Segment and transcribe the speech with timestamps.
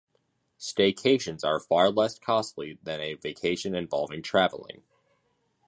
[0.59, 4.81] Staycations are far less costly than a vacation involving traveling.